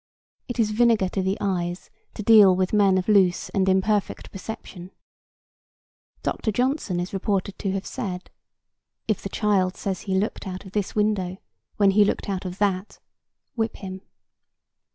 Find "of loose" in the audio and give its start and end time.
2.97-3.49